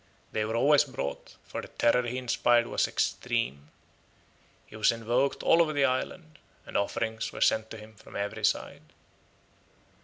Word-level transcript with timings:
They 0.31 0.45
were 0.45 0.55
always 0.55 0.83
brought, 0.83 1.35
for 1.43 1.61
the 1.61 1.67
terror 1.67 2.01
he 2.01 2.17
inspired 2.17 2.65
was 2.65 2.87
extreme. 2.87 3.69
He 4.65 4.75
was 4.75 4.91
invoked 4.91 5.43
all 5.43 5.61
over 5.61 5.73
the 5.73 5.85
island, 5.85 6.39
and 6.65 6.75
offerings 6.75 7.31
were 7.31 7.39
sent 7.39 7.69
to 7.69 7.77
him 7.77 7.93
from 7.93 8.15
every 8.15 8.43
side. 8.43 8.93